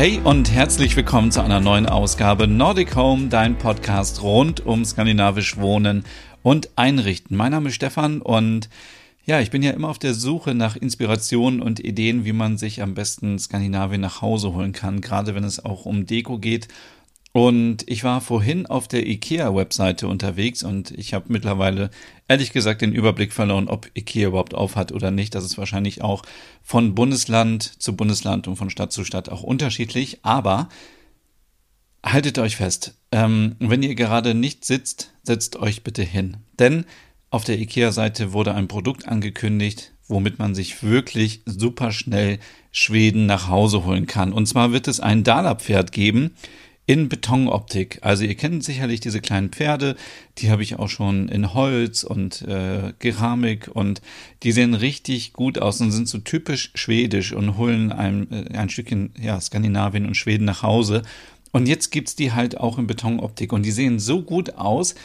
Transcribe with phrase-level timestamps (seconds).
[0.00, 5.58] Hey und herzlich willkommen zu einer neuen Ausgabe Nordic Home, dein Podcast rund um skandinavisch
[5.58, 6.06] Wohnen
[6.42, 7.36] und Einrichten.
[7.36, 8.70] Mein Name ist Stefan und
[9.26, 12.80] ja, ich bin ja immer auf der Suche nach Inspirationen und Ideen, wie man sich
[12.80, 16.68] am besten Skandinavien nach Hause holen kann, gerade wenn es auch um Deko geht
[17.32, 21.90] und ich war vorhin auf der IKEA-Webseite unterwegs und ich habe mittlerweile
[22.26, 25.36] ehrlich gesagt den Überblick verloren, ob IKEA überhaupt auf hat oder nicht.
[25.36, 26.22] Das ist wahrscheinlich auch
[26.62, 30.18] von Bundesland zu Bundesland und von Stadt zu Stadt auch unterschiedlich.
[30.22, 30.68] Aber
[32.04, 36.38] haltet euch fest, ähm, wenn ihr gerade nicht sitzt, setzt euch bitte hin.
[36.58, 36.84] Denn
[37.30, 42.40] auf der IKEA-Seite wurde ein Produkt angekündigt, womit man sich wirklich super schnell
[42.72, 44.32] Schweden nach Hause holen kann.
[44.32, 46.32] Und zwar wird es ein Dala-Pferd geben
[46.90, 48.00] in Betonoptik.
[48.00, 49.94] Also ihr kennt sicherlich diese kleinen Pferde,
[50.38, 54.02] die habe ich auch schon in Holz und äh, Keramik und
[54.42, 58.70] die sehen richtig gut aus und sind so typisch schwedisch und holen ein, äh, ein
[58.70, 61.02] Stückchen ja, Skandinavien und Schweden nach Hause.
[61.52, 64.96] Und jetzt gibt's die halt auch in Betonoptik und die sehen so gut aus.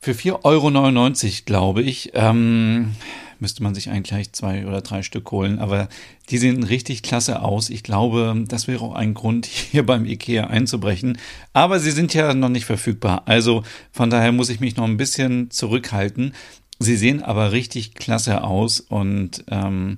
[0.00, 2.10] Für 4,99 Euro, glaube ich.
[2.12, 2.92] Ähm,
[3.40, 5.58] müsste man sich eigentlich gleich zwei oder drei Stück holen.
[5.58, 5.88] Aber
[6.30, 7.70] die sehen richtig klasse aus.
[7.70, 11.18] Ich glaube, das wäre auch ein Grund, hier beim IKEA einzubrechen.
[11.52, 13.22] Aber sie sind ja noch nicht verfügbar.
[13.26, 13.62] Also
[13.92, 16.34] von daher muss ich mich noch ein bisschen zurückhalten.
[16.78, 19.96] Sie sehen aber richtig klasse aus und ähm,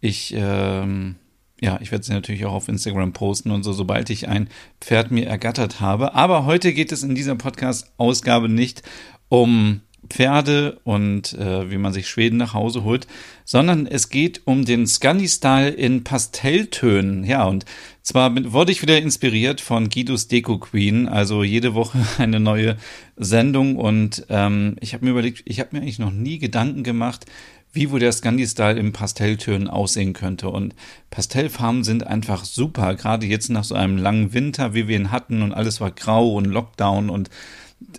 [0.00, 1.16] ich ähm,
[1.60, 4.48] ja, ich werde sie natürlich auch auf Instagram posten und so, sobald ich ein
[4.80, 6.14] Pferd mir ergattert habe.
[6.14, 8.82] Aber heute geht es in dieser Podcast-Ausgabe nicht
[9.28, 13.06] um Pferde und äh, wie man sich Schweden nach Hause holt,
[13.44, 17.24] sondern es geht um den Scandi-Style in Pastelltönen.
[17.24, 17.64] Ja, und
[18.02, 22.76] zwar wurde ich wieder inspiriert von Guidos Deko Queen, also jede Woche eine neue
[23.16, 27.26] Sendung und ähm, ich habe mir überlegt, ich habe mir eigentlich noch nie Gedanken gemacht,
[27.72, 30.48] wie wohl der Scandi-Style in Pastelltönen aussehen könnte.
[30.48, 30.74] Und
[31.10, 35.42] Pastellfarben sind einfach super, gerade jetzt nach so einem langen Winter, wie wir ihn hatten
[35.42, 37.30] und alles war grau und Lockdown und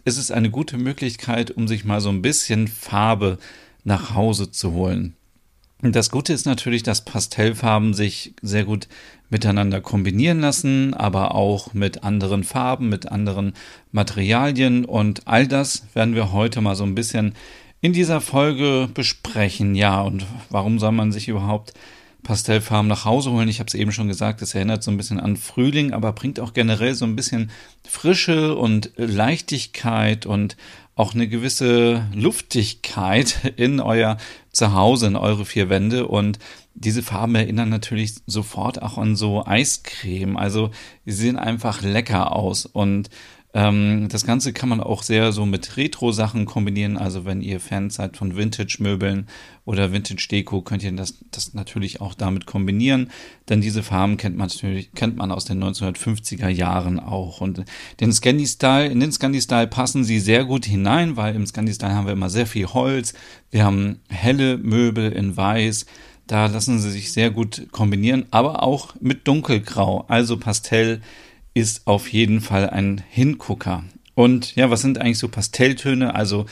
[0.05, 3.37] es ist eine gute Möglichkeit, um sich mal so ein bisschen Farbe
[3.83, 5.15] nach Hause zu holen.
[5.83, 8.87] Das Gute ist natürlich, dass Pastellfarben sich sehr gut
[9.31, 13.53] miteinander kombinieren lassen, aber auch mit anderen Farben, mit anderen
[13.91, 17.33] Materialien und all das werden wir heute mal so ein bisschen
[17.81, 19.73] in dieser Folge besprechen.
[19.73, 21.73] Ja, und warum soll man sich überhaupt
[22.23, 23.49] Pastellfarben nach Hause holen.
[23.49, 26.39] Ich habe es eben schon gesagt, es erinnert so ein bisschen an Frühling, aber bringt
[26.39, 27.51] auch generell so ein bisschen
[27.87, 30.55] Frische und Leichtigkeit und
[30.95, 34.17] auch eine gewisse Luftigkeit in euer
[34.51, 36.07] Zuhause, in eure vier Wände.
[36.07, 36.37] Und
[36.73, 40.37] diese Farben erinnern natürlich sofort auch an so Eiscreme.
[40.37, 40.71] Also
[41.05, 43.09] sie sehen einfach lecker aus und
[43.53, 46.97] ähm, das Ganze kann man auch sehr so mit Retro-Sachen kombinieren.
[46.97, 49.27] Also wenn ihr Fans seid von Vintage-Möbeln
[49.65, 53.11] oder Vintage-Deko, könnt ihr das, das natürlich auch damit kombinieren.
[53.49, 57.41] Denn diese Farben kennt man natürlich, kennt man aus den 1950er Jahren auch.
[57.41, 57.65] Und
[57.99, 62.13] den Scandi-Style, in den Scandi-Style passen sie sehr gut hinein, weil im Scandi-Style haben wir
[62.13, 63.13] immer sehr viel Holz.
[63.49, 65.85] Wir haben helle Möbel in weiß.
[66.27, 71.01] Da lassen sie sich sehr gut kombinieren, aber auch mit dunkelgrau, also Pastell
[71.53, 73.83] ist auf jeden Fall ein Hingucker.
[74.15, 76.15] Und ja, was sind eigentlich so Pastelltöne?
[76.15, 76.45] Also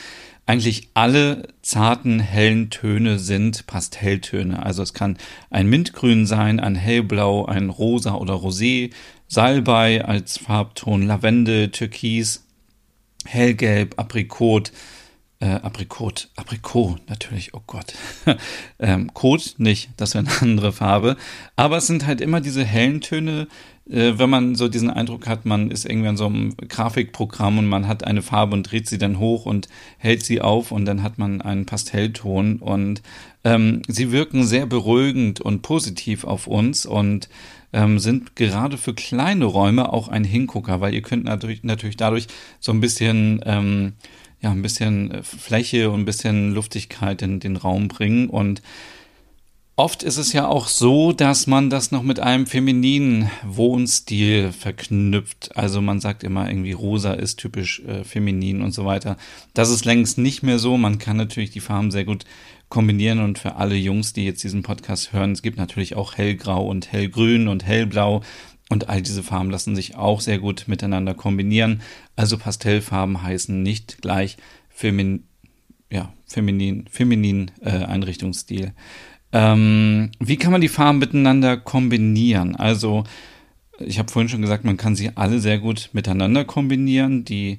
[0.46, 4.64] eigentlich alle zarten, hellen Töne sind Pastelltöne.
[4.64, 5.16] Also es kann
[5.50, 8.90] ein Mintgrün sein, ein hellblau, ein rosa oder rosé,
[9.28, 12.44] Salbei als Farbton, Lavende, Türkis,
[13.24, 14.72] hellgelb, Aprikot,
[15.40, 17.94] äh, Aprikot, Aprikot natürlich, oh Gott.
[18.78, 21.16] ähm, Kot nicht, das wäre eine andere Farbe.
[21.56, 23.48] Aber es sind halt immer diese hellen Töne,
[23.90, 27.66] äh, wenn man so diesen Eindruck hat, man ist irgendwie an so einem Grafikprogramm und
[27.66, 31.02] man hat eine Farbe und dreht sie dann hoch und hält sie auf und dann
[31.02, 33.02] hat man einen Pastellton und
[33.42, 37.30] ähm, sie wirken sehr beruhigend und positiv auf uns und
[37.72, 42.26] ähm, sind gerade für kleine Räume auch ein Hingucker, weil ihr könnt natürlich, natürlich dadurch
[42.58, 43.94] so ein bisschen ähm,
[44.40, 48.62] ja ein bisschen Fläche und ein bisschen Luftigkeit in den Raum bringen und
[49.80, 55.56] Oft ist es ja auch so, dass man das noch mit einem femininen Wohnstil verknüpft.
[55.56, 59.16] Also man sagt immer irgendwie rosa ist typisch äh, feminin und so weiter.
[59.54, 60.76] Das ist längst nicht mehr so.
[60.76, 62.26] Man kann natürlich die Farben sehr gut
[62.68, 66.66] kombinieren und für alle Jungs, die jetzt diesen Podcast hören, es gibt natürlich auch hellgrau
[66.66, 68.20] und hellgrün und hellblau.
[68.70, 71.82] Und all diese Farben lassen sich auch sehr gut miteinander kombinieren.
[72.14, 74.36] Also Pastellfarben heißen nicht gleich
[74.68, 75.24] femin,
[75.90, 78.72] ja, feminin, feminin äh, Einrichtungsstil.
[79.32, 82.54] Ähm, wie kann man die Farben miteinander kombinieren?
[82.54, 83.02] Also
[83.80, 87.24] ich habe vorhin schon gesagt, man kann sie alle sehr gut miteinander kombinieren.
[87.24, 87.58] Die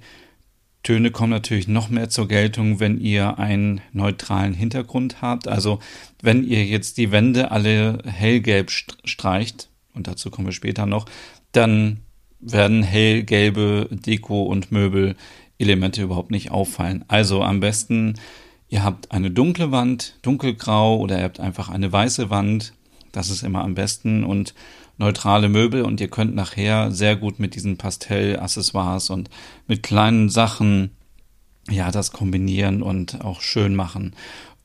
[0.81, 5.49] Töne kommen natürlich noch mehr zur Geltung, wenn ihr einen neutralen Hintergrund habt.
[5.49, 5.79] Also
[6.21, 11.05] wenn ihr jetzt die Wände alle hellgelb streicht, und dazu kommen wir später noch,
[11.51, 11.99] dann
[12.39, 17.05] werden hellgelbe Deko- und Möbelelemente überhaupt nicht auffallen.
[17.07, 18.15] Also am besten,
[18.67, 22.73] ihr habt eine dunkle Wand, dunkelgrau oder ihr habt einfach eine weiße Wand.
[23.11, 24.53] Das ist immer am besten und
[24.97, 29.29] neutrale Möbel und ihr könnt nachher sehr gut mit diesen Pastell-Accessoires und
[29.67, 30.91] mit kleinen Sachen
[31.69, 34.13] ja das kombinieren und auch schön machen.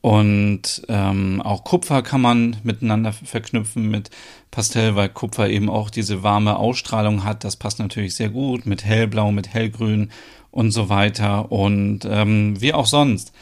[0.01, 4.09] Und ähm, auch Kupfer kann man miteinander verknüpfen mit
[4.51, 7.43] Pastell, weil Kupfer eben auch diese warme Ausstrahlung hat.
[7.43, 10.11] Das passt natürlich sehr gut mit hellblau, mit hellgrün
[10.51, 11.51] und so weiter.
[11.51, 13.33] Und ähm, wie auch sonst.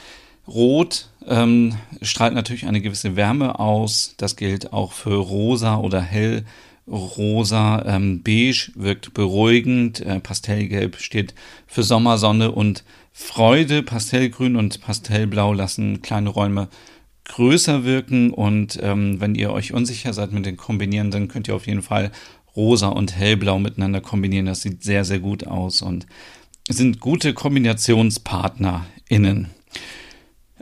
[0.48, 4.14] Rot ähm, strahlt natürlich eine gewisse Wärme aus.
[4.18, 6.46] Das gilt auch für rosa oder hell
[6.88, 11.34] rosa, ähm, beige wirkt beruhigend, äh, pastellgelb steht
[11.68, 16.68] für Sommersonne und Freude, pastellgrün und pastellblau lassen kleine Räume
[17.26, 21.56] größer wirken und ähm, wenn ihr euch unsicher seid mit den Kombinieren, dann könnt ihr
[21.56, 22.12] auf jeden Fall
[22.56, 24.46] rosa und hellblau miteinander kombinieren.
[24.46, 26.06] Das sieht sehr, sehr gut aus und
[26.70, 29.48] sind gute KombinationspartnerInnen.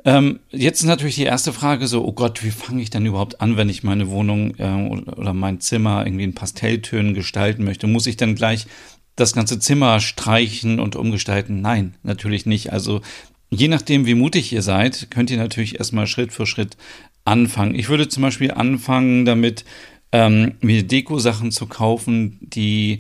[0.06, 3.40] Ähm, jetzt ist natürlich die erste Frage so, oh Gott, wie fange ich denn überhaupt
[3.40, 7.88] an, wenn ich meine Wohnung äh, oder mein Zimmer irgendwie in Pastelltönen gestalten möchte?
[7.88, 8.68] Muss ich dann gleich
[9.16, 11.62] das ganze Zimmer streichen und umgestalten?
[11.62, 12.74] Nein, natürlich nicht.
[12.74, 13.02] Also
[13.50, 16.76] je nachdem, wie mutig ihr seid, könnt ihr natürlich erstmal Schritt für Schritt
[17.24, 17.76] anfangen.
[17.76, 19.64] Ich würde zum Beispiel anfangen damit,
[20.12, 22.98] ähm, mir Deko-Sachen zu kaufen, die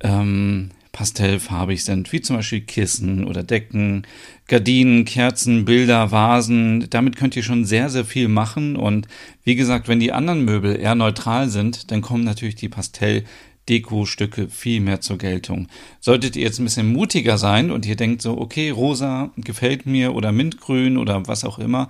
[0.00, 4.06] ähm, pastellfarbig sind, wie zum Beispiel Kissen oder Decken,
[4.46, 6.86] Gardinen, Kerzen, Bilder, Vasen.
[6.90, 8.76] Damit könnt ihr schon sehr, sehr viel machen.
[8.76, 9.08] Und
[9.42, 13.24] wie gesagt, wenn die anderen Möbel eher neutral sind, dann kommen natürlich die Pastell
[13.68, 15.68] Deko-Stücke viel mehr zur Geltung.
[16.00, 20.14] Solltet ihr jetzt ein bisschen mutiger sein und ihr denkt so, okay, rosa gefällt mir
[20.14, 21.88] oder mintgrün oder was auch immer,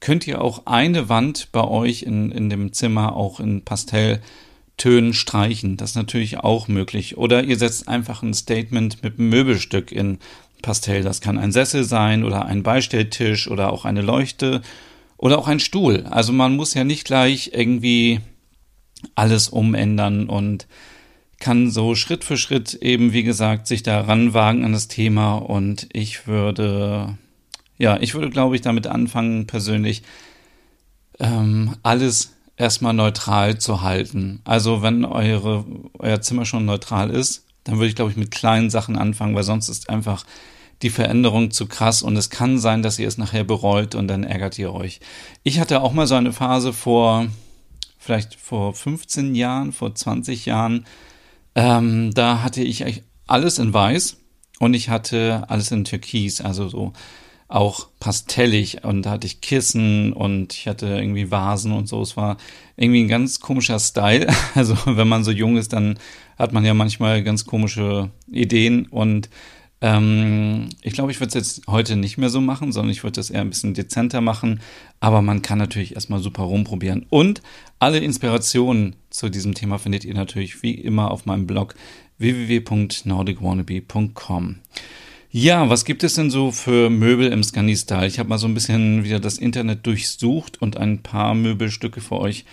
[0.00, 4.20] könnt ihr auch eine Wand bei euch in, in dem Zimmer auch in Pastell
[4.82, 5.76] Tönen streichen.
[5.76, 7.16] Das ist natürlich auch möglich.
[7.16, 10.18] Oder ihr setzt einfach ein Statement mit einem Möbelstück in
[10.60, 11.04] Pastell.
[11.04, 14.60] Das kann ein Sessel sein oder ein Beistelltisch oder auch eine Leuchte
[15.18, 16.04] oder auch ein Stuhl.
[16.10, 18.18] Also man muss ja nicht gleich irgendwie
[19.14, 20.66] alles umändern und
[21.38, 25.88] kann so Schritt für Schritt eben, wie gesagt, sich da ranwagen an das Thema und
[25.92, 27.16] ich würde,
[27.78, 30.02] ja, ich würde, glaube ich, damit anfangen, persönlich
[31.20, 32.32] ähm, alles
[32.62, 34.40] erstmal neutral zu halten.
[34.44, 35.64] Also wenn eure,
[35.98, 39.42] euer Zimmer schon neutral ist, dann würde ich, glaube ich, mit kleinen Sachen anfangen, weil
[39.42, 40.24] sonst ist einfach
[40.82, 44.24] die Veränderung zu krass und es kann sein, dass ihr es nachher bereut und dann
[44.24, 45.00] ärgert ihr euch.
[45.42, 47.26] Ich hatte auch mal so eine Phase vor,
[47.98, 50.86] vielleicht vor 15 Jahren, vor 20 Jahren,
[51.54, 54.16] ähm, da hatte ich alles in weiß
[54.58, 56.92] und ich hatte alles in Türkis, also so
[57.52, 62.00] auch pastellig und da hatte ich Kissen und ich hatte irgendwie Vasen und so.
[62.00, 62.38] Es war
[62.76, 64.26] irgendwie ein ganz komischer Style.
[64.54, 65.98] Also wenn man so jung ist, dann
[66.38, 69.28] hat man ja manchmal ganz komische Ideen und
[69.82, 73.20] ähm, ich glaube, ich würde es jetzt heute nicht mehr so machen, sondern ich würde
[73.20, 74.60] es eher ein bisschen dezenter machen.
[75.00, 77.04] Aber man kann natürlich erstmal super rumprobieren.
[77.10, 77.42] Und
[77.80, 81.74] alle Inspirationen zu diesem Thema findet ihr natürlich wie immer auf meinem Blog
[82.18, 84.60] www.nordicwannabe.com.
[85.34, 88.06] Ja, was gibt es denn so für Möbel im Scandi-Style?
[88.06, 92.18] Ich habe mal so ein bisschen wieder das Internet durchsucht und ein paar Möbelstücke für
[92.18, 92.44] euch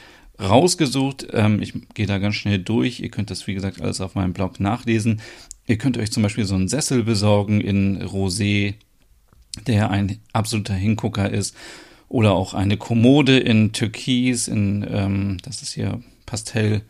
[0.41, 1.27] rausgesucht.
[1.33, 3.01] Ähm, ich gehe da ganz schnell durch.
[3.01, 5.19] Ihr könnt das, wie gesagt, alles auf meinem Blog nachlesen.
[5.67, 8.75] Ihr könnt euch zum Beispiel so einen Sessel besorgen in Rosé,
[9.67, 11.57] der ein absoluter Hingucker ist.
[12.07, 16.85] Oder auch eine Kommode in Türkis, in, ähm, das ist hier Pastellblau.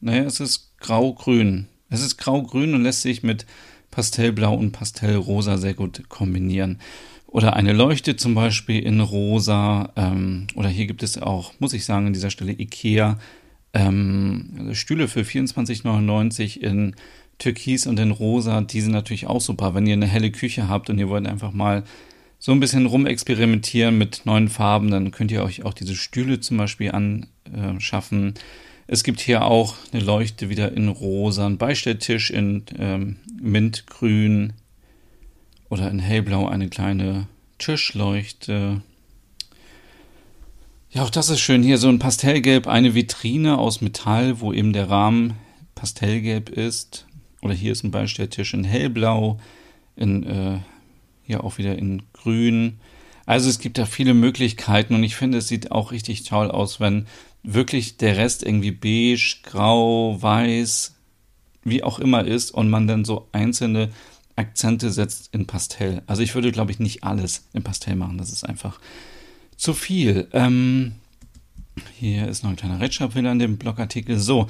[0.00, 1.69] Naja, es ist grau-grün.
[1.90, 3.46] Es ist grau-grün und lässt sich mit
[3.90, 6.78] Pastellblau und Pastellrosa sehr gut kombinieren.
[7.26, 9.92] Oder eine Leuchte zum Beispiel in rosa.
[9.96, 13.18] Ähm, oder hier gibt es auch, muss ich sagen, an dieser Stelle Ikea.
[13.72, 16.96] Ähm, Stühle für 24,99 in
[17.38, 18.60] Türkis und in rosa.
[18.62, 21.52] Die sind natürlich auch super, wenn ihr eine helle Küche habt und ihr wollt einfach
[21.52, 21.84] mal
[22.40, 26.56] so ein bisschen rumexperimentieren mit neuen Farben, dann könnt ihr euch auch diese Stühle zum
[26.56, 28.30] Beispiel anschaffen.
[28.30, 28.40] Äh,
[28.92, 34.52] es gibt hier auch eine Leuchte wieder in rosa, ein Beistelltisch in ähm, Mintgrün
[35.68, 37.28] oder in hellblau eine kleine
[37.58, 38.82] Tischleuchte.
[40.90, 41.62] Ja, auch das ist schön.
[41.62, 45.34] Hier so ein Pastellgelb, eine Vitrine aus Metall, wo eben der Rahmen
[45.76, 47.06] Pastellgelb ist.
[47.42, 49.38] Oder hier ist ein Beistelltisch in hellblau,
[49.94, 50.58] in äh,
[51.22, 52.80] hier auch wieder in grün.
[53.24, 56.80] Also es gibt da viele Möglichkeiten und ich finde, es sieht auch richtig toll aus,
[56.80, 57.06] wenn
[57.42, 60.94] wirklich der Rest irgendwie beige, grau, weiß,
[61.64, 63.90] wie auch immer ist und man dann so einzelne
[64.36, 66.02] Akzente setzt in Pastell.
[66.06, 68.18] Also ich würde, glaube ich, nicht alles in Pastell machen.
[68.18, 68.80] Das ist einfach
[69.56, 70.28] zu viel.
[70.32, 70.92] Ähm,
[71.98, 74.18] hier ist noch ein kleiner Rechtschreibfehler in dem Blogartikel.
[74.18, 74.46] So.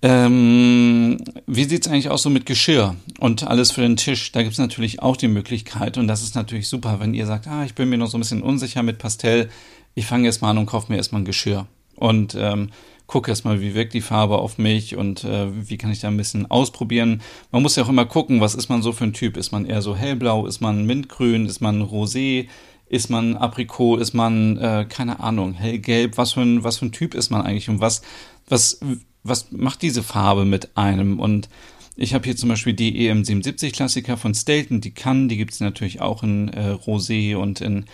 [0.00, 4.30] Ähm, wie sieht es eigentlich aus so mit Geschirr und alles für den Tisch?
[4.30, 7.48] Da gibt es natürlich auch die Möglichkeit und das ist natürlich super, wenn ihr sagt,
[7.48, 9.50] ah, ich bin mir noch so ein bisschen unsicher mit Pastell,
[9.96, 11.66] ich fange jetzt mal an und kaufe mir erstmal ein Geschirr
[11.98, 12.70] und ähm,
[13.06, 16.16] gucke erstmal, wie wirkt die Farbe auf mich und äh, wie kann ich da ein
[16.16, 17.22] bisschen ausprobieren.
[17.52, 19.36] Man muss ja auch immer gucken, was ist man so für ein Typ?
[19.36, 22.48] Ist man eher so hellblau, ist man mintgrün, ist man rosé,
[22.86, 26.92] ist man Aprikot, ist man, äh, keine Ahnung, hellgelb, was für ein, was für ein
[26.92, 28.02] Typ ist man eigentlich und was,
[28.48, 28.80] was
[29.28, 31.20] was macht diese Farbe mit einem?
[31.20, 31.48] Und
[31.96, 35.60] ich habe hier zum Beispiel die EM77 Klassiker von Stelton, die kann, die gibt es
[35.60, 37.86] natürlich auch in äh, Rosé und in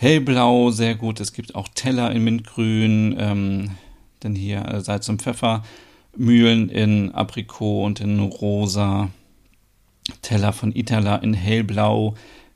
[0.00, 1.18] Hellblau, sehr gut.
[1.18, 3.70] Es gibt auch Teller in Mintgrün, ähm,
[4.20, 5.64] dann hier äh, Salz und Pfeffer,
[6.16, 9.10] Mühlen in Aprikot und in Rosa,
[10.22, 12.14] Teller von Itala in Hellblau,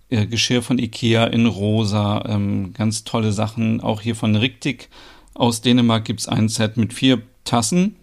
[0.09, 3.81] äh, Geschirr von Ikea in Rosa, ähm, ganz tolle Sachen.
[3.81, 4.89] Auch hier von Riktik
[5.35, 7.97] aus Dänemark gibt es ein Set mit vier Tassen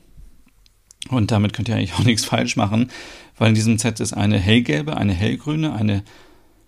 [1.12, 2.92] und damit könnt ihr eigentlich auch nichts falsch machen,
[3.38, 6.04] weil in diesem Set ist eine hellgelbe, eine hellgrüne, eine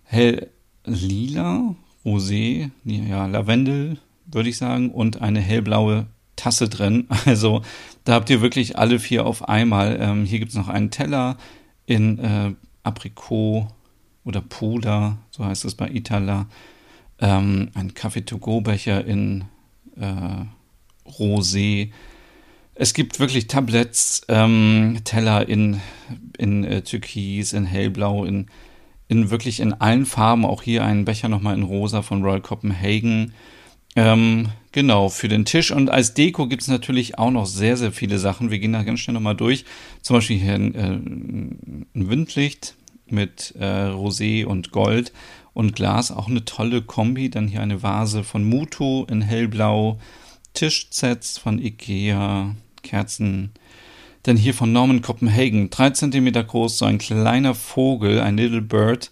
[0.04, 6.06] helllila, Rosé, ja, Lavendel, würde ich sagen, und eine hellblaue
[6.36, 7.06] Tasse drin.
[7.26, 7.62] Also
[8.04, 9.98] da habt ihr wirklich alle vier auf einmal.
[10.00, 11.36] Ähm, hier gibt es noch einen Teller
[11.86, 13.68] in äh, Aprikot
[14.24, 16.46] oder Puder, so heißt es bei Itala.
[17.20, 19.44] Ähm, ein Kaffee-to-go-Becher in
[19.96, 20.44] äh,
[21.08, 21.90] Rosé
[22.74, 25.80] es gibt wirklich Tabletts, ähm, Teller in,
[26.38, 28.46] in äh, Türkis, in Hellblau, in,
[29.08, 30.44] in wirklich in allen Farben.
[30.44, 33.32] Auch hier einen Becher nochmal in Rosa von Royal Copenhagen.
[33.94, 35.70] Ähm, genau, für den Tisch.
[35.70, 38.50] Und als Deko gibt es natürlich auch noch sehr, sehr viele Sachen.
[38.50, 39.64] Wir gehen da ganz schnell nochmal durch.
[40.00, 40.92] Zum Beispiel hier ein, äh,
[41.94, 45.12] ein Windlicht mit äh, Rosé und Gold
[45.52, 46.10] und Glas.
[46.10, 47.28] Auch eine tolle Kombi.
[47.28, 49.98] Dann hier eine Vase von Muto in Hellblau.
[50.54, 52.54] Tischsets von Ikea.
[52.82, 53.52] Kerzen.
[54.26, 59.10] Denn hier von Norman Copenhagen, drei Zentimeter groß, so ein kleiner Vogel, ein Little Bird,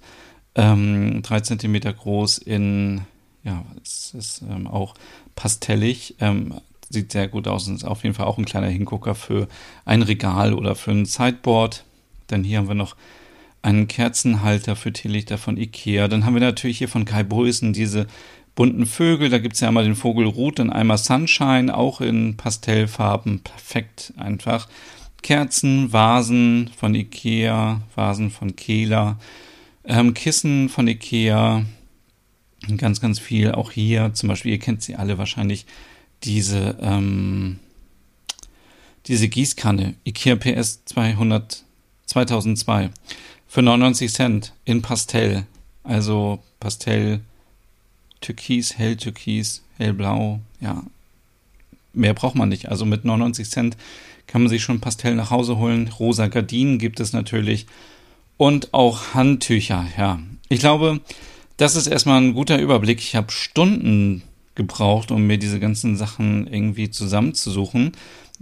[0.54, 3.02] ähm, drei Zentimeter groß in,
[3.42, 4.94] ja, es ist ähm, auch
[5.34, 6.54] pastellig, ähm,
[6.90, 9.48] sieht sehr gut aus und ist auf jeden Fall auch ein kleiner Hingucker für
[9.84, 11.84] ein Regal oder für ein Sideboard.
[12.30, 12.96] Denn hier haben wir noch
[13.62, 16.08] einen Kerzenhalter für Teelichter von Ikea.
[16.08, 18.06] Dann haben wir natürlich hier von Kai Brösen diese
[18.54, 19.28] bunten Vögel.
[19.28, 23.40] Da gibt es ja einmal den Vogel Ruth und einmal Sunshine, auch in Pastellfarben.
[23.40, 24.68] Perfekt einfach.
[25.22, 29.18] Kerzen, Vasen von Ikea, Vasen von Kehler,
[29.84, 31.64] ähm, Kissen von Ikea,
[32.76, 33.52] ganz, ganz viel.
[33.52, 35.66] Auch hier zum Beispiel, ihr kennt sie alle wahrscheinlich,
[36.22, 37.58] diese, ähm,
[39.06, 41.64] diese Gießkanne, Ikea PS 200,
[42.06, 42.90] 2002,
[43.46, 45.46] für 99 Cent in Pastell.
[45.82, 47.20] Also Pastell
[48.20, 50.82] Türkis, helltürkis, hellblau, ja.
[51.92, 52.68] Mehr braucht man nicht.
[52.68, 53.76] Also mit 99 Cent
[54.30, 55.90] kann man sich schon Pastell nach Hause holen.
[55.98, 57.66] Rosa Gardinen gibt es natürlich.
[58.36, 60.20] Und auch Handtücher, ja.
[60.48, 61.00] Ich glaube,
[61.56, 63.00] das ist erstmal ein guter Überblick.
[63.00, 64.22] Ich habe Stunden
[64.54, 67.92] gebraucht, um mir diese ganzen Sachen irgendwie zusammenzusuchen.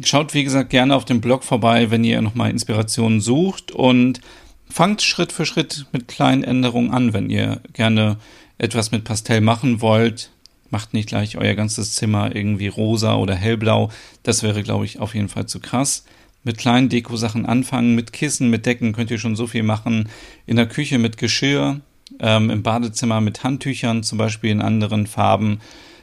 [0.05, 4.21] Schaut, wie gesagt, gerne auf dem Blog vorbei, wenn ihr nochmal Inspirationen sucht und
[4.69, 8.19] fangt Schritt für Schritt mit kleinen Änderungen an, wenn ihr gerne
[8.59, 10.31] etwas mit Pastell machen wollt,
[10.71, 13.91] macht nicht gleich euer ganzes Zimmer irgendwie rosa oder hellblau.
[14.23, 16.05] Das wäre, glaube ich, auf jeden Fall zu krass.
[16.45, 20.09] Mit kleinen Dekosachen anfangen, mit Kissen, mit Decken könnt ihr schon so viel machen.
[20.47, 21.81] In der Küche mit Geschirr,
[22.21, 25.61] ähm, im Badezimmer mit Handtüchern, zum Beispiel in anderen Farben.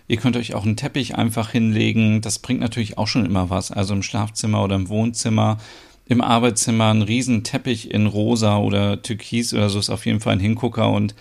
[0.07, 2.21] Ihr könnt euch auch einen Teppich einfach hinlegen.
[2.21, 3.71] Das bringt natürlich auch schon immer was.
[3.71, 5.57] Also im Schlafzimmer oder im Wohnzimmer,
[6.05, 10.33] im Arbeitszimmer ein riesen Teppich in rosa oder türkis oder so ist auf jeden Fall
[10.33, 11.15] ein Hingucker und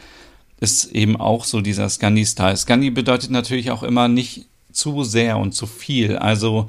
[0.65, 2.57] ist eben auch so dieser Scandi-Style.
[2.57, 6.17] Scandi bedeutet natürlich auch immer nicht zu sehr und zu viel.
[6.17, 6.69] Also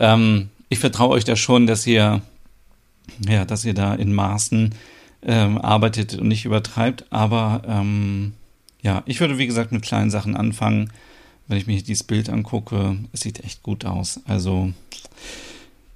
[0.00, 2.22] ähm, ich vertraue euch da schon, dass ihr,
[3.28, 4.74] ja, dass ihr da in Maßen
[5.22, 7.04] ähm, arbeitet und nicht übertreibt.
[7.10, 8.32] Aber ähm,
[8.82, 10.90] ja, ich würde wie gesagt mit kleinen Sachen anfangen.
[11.46, 14.20] Wenn ich mir dieses Bild angucke, es sieht echt gut aus.
[14.26, 14.72] Also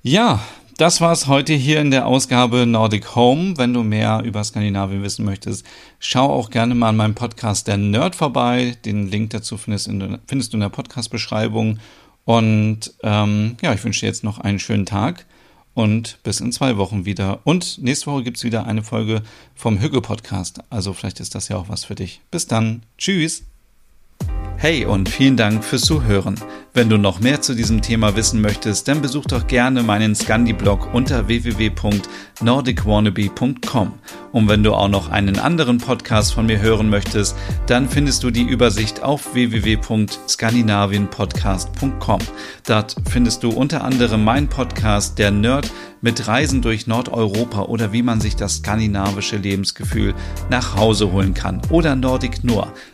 [0.02, 0.40] ja,
[0.80, 3.58] das war's heute hier in der Ausgabe Nordic Home.
[3.58, 5.66] Wenn du mehr über Skandinavien wissen möchtest,
[5.99, 8.78] schau auch gerne mal an meinem Podcast Der Nerd vorbei.
[8.87, 11.80] Den Link dazu findest, in, findest du in der Podcast-Beschreibung.
[12.25, 15.26] Und ähm, ja, ich wünsche dir jetzt noch einen schönen Tag
[15.75, 17.40] und bis in zwei Wochen wieder.
[17.44, 19.20] Und nächste Woche gibt's wieder eine Folge
[19.54, 20.60] vom Hügge Podcast.
[20.70, 22.22] Also vielleicht ist das ja auch was für dich.
[22.30, 22.84] Bis dann.
[22.96, 23.50] Tschüss.
[24.62, 26.34] Hey und vielen Dank fürs Zuhören.
[26.74, 30.92] Wenn du noch mehr zu diesem Thema wissen möchtest, dann besuch doch gerne meinen Scandi-Blog
[30.92, 33.94] unter www.nordicwannabe.com.
[34.32, 37.34] Und wenn du auch noch einen anderen Podcast von mir hören möchtest,
[37.66, 42.20] dann findest du die Übersicht auf www.skandinavienpodcast.com.
[42.66, 45.70] Dort findest du unter anderem meinen Podcast Der Nerd
[46.02, 50.14] mit Reisen durch Nordeuropa oder wie man sich das skandinavische Lebensgefühl
[50.48, 51.60] nach Hause holen kann.
[51.70, 52.72] Oder Nordic Noir,